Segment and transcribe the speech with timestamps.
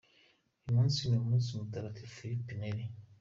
[0.59, 2.83] Uyu munsi ni umunsi wa Mutagatifu Philip Neri.